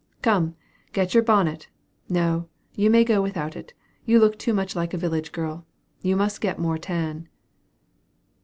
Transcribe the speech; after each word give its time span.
"Come, 0.23 0.55
get 0.93 1.13
your 1.13 1.21
bonnet 1.21 1.67
no; 2.09 2.47
you 2.75 2.89
may 2.89 3.03
go 3.03 3.21
without 3.21 3.55
it. 3.55 3.75
You 4.03 4.17
look 4.17 4.39
too 4.39 4.51
much 4.51 4.75
like 4.75 4.95
a 4.95 4.97
village 4.97 5.31
girl. 5.31 5.63
You 6.01 6.15
must 6.15 6.41
get 6.41 6.57
more 6.57 6.79
tan." 6.79 7.29